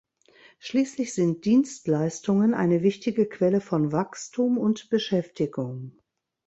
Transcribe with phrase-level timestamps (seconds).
[0.57, 5.99] Schließlich sind Dienstleistungen eine wichtige Quelle von Wachstum und Beschäftigung.